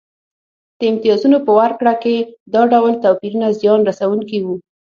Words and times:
د 0.77 0.81
امتیازونو 0.91 1.37
په 1.45 1.51
ورکړه 1.59 1.93
کې 2.03 2.15
دا 2.53 2.61
ډول 2.73 2.93
توپیرونه 3.03 3.47
زیان 3.59 3.79
رسونکي 3.89 4.37
وو 4.41 4.55